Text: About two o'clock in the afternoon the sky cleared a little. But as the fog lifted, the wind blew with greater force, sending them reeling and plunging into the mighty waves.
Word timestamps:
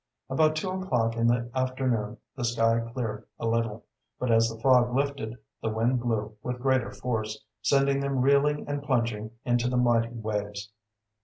About 0.31 0.55
two 0.55 0.71
o'clock 0.71 1.15
in 1.15 1.27
the 1.27 1.51
afternoon 1.53 2.17
the 2.35 2.43
sky 2.43 2.79
cleared 2.91 3.23
a 3.37 3.45
little. 3.47 3.85
But 4.17 4.31
as 4.31 4.49
the 4.49 4.59
fog 4.59 4.95
lifted, 4.95 5.35
the 5.61 5.69
wind 5.69 5.99
blew 5.99 6.35
with 6.41 6.57
greater 6.57 6.89
force, 6.89 7.39
sending 7.61 7.99
them 7.99 8.21
reeling 8.21 8.67
and 8.67 8.81
plunging 8.81 9.29
into 9.45 9.69
the 9.69 9.77
mighty 9.77 10.09
waves. 10.15 10.71